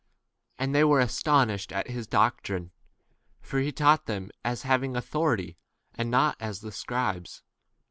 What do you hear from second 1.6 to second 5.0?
at his doctrine, for he taught them as having